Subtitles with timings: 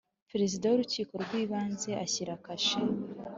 [0.31, 2.77] Perezida w urukiko rw ibanze ashyira kashe